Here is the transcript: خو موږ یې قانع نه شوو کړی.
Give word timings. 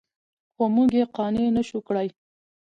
خو 0.53 0.63
موږ 0.75 0.89
یې 0.99 1.05
قانع 1.15 1.45
نه 1.57 1.61
شوو 1.67 1.85
کړی. 1.87 2.07